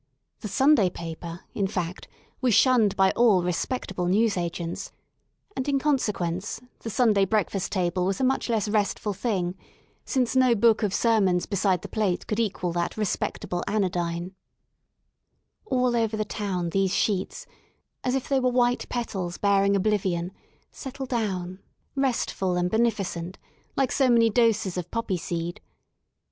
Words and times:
T 0.41 0.47
he 0.47 0.47
S 0.47 0.59
un 0.61 0.73
d 0.73 0.81
ay 0.81 0.89
pape 0.89 1.23
r, 1.23 1.41
in 1.53 1.67
fact, 1.67 2.07
was 2.41 2.55
shunned 2.55 2.95
by 2.95 3.11
all 3.11 3.43
respectable 3.43 4.07
newsagents^— 4.07 4.89
and, 5.55 5.69
in 5.69 5.77
consequence 5.77 6.59
the 6.79 6.89
Sunday 6.89 7.23
breakfast 7.23 7.71
table 7.71 8.03
was 8.05 8.19
a 8.19 8.23
much 8.23 8.49
less 8.49 8.67
restful 8.67 9.13
things 9.13 9.53
since 10.03 10.35
no 10.35 10.55
book 10.55 10.81
of 10.81 10.91
sermons 10.91 11.45
be 11.45 11.55
side 11.55 11.83
the 11.83 11.87
plate 11.87 12.25
could 12.25 12.39
equal 12.39 12.71
that 12.73 12.97
respectable 12.97 13.63
anodyne* 13.67 14.33
All 15.67 15.95
over 15.95 16.17
the 16.17 16.25
town 16.25 16.71
these 16.71 16.95
sheets, 16.95 17.45
as 18.03 18.15
if 18.15 18.27
they 18.27 18.39
were 18.39 18.49
white 18.49 18.89
petals 18.89 19.37
bearing 19.37 19.75
oblivion, 19.75 20.31
settle 20.71 21.05
down, 21.05 21.59
restful 21.95 22.55
and 22.55 22.71
bene 22.71 22.89
ficent, 22.89 23.35
like 23.77 23.91
so 23.91 24.09
many 24.09 24.31
doses 24.31 24.77
of 24.77 24.89
poppy 24.89 25.17
seed. 25.17 25.61